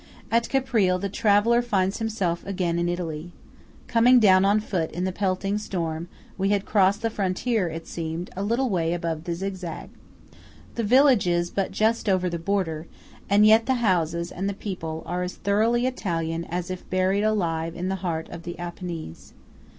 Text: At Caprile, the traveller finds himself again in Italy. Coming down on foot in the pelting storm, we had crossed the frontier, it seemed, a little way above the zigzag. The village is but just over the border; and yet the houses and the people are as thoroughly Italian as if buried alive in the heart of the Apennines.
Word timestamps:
At 0.31 0.49
Caprile, 0.49 0.97
the 0.99 1.09
traveller 1.09 1.61
finds 1.61 1.99
himself 1.99 2.43
again 2.47 2.79
in 2.79 2.89
Italy. 2.89 3.31
Coming 3.85 4.17
down 4.19 4.43
on 4.45 4.59
foot 4.59 4.89
in 4.91 5.03
the 5.03 5.11
pelting 5.11 5.59
storm, 5.59 6.07
we 6.39 6.49
had 6.49 6.65
crossed 6.65 7.03
the 7.03 7.11
frontier, 7.11 7.67
it 7.69 7.85
seemed, 7.85 8.31
a 8.35 8.41
little 8.41 8.67
way 8.67 8.95
above 8.95 9.25
the 9.25 9.35
zigzag. 9.35 9.91
The 10.73 10.83
village 10.83 11.27
is 11.27 11.51
but 11.51 11.69
just 11.69 12.09
over 12.09 12.31
the 12.31 12.39
border; 12.39 12.87
and 13.29 13.45
yet 13.45 13.67
the 13.67 13.75
houses 13.75 14.31
and 14.31 14.49
the 14.49 14.55
people 14.55 15.03
are 15.05 15.21
as 15.21 15.35
thoroughly 15.35 15.85
Italian 15.85 16.45
as 16.45 16.71
if 16.71 16.89
buried 16.89 17.23
alive 17.23 17.75
in 17.75 17.87
the 17.89 17.97
heart 18.01 18.27
of 18.29 18.41
the 18.41 18.57
Apennines. 18.57 19.33